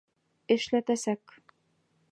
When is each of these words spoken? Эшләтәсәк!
Эшләтәсәк! 0.55 1.37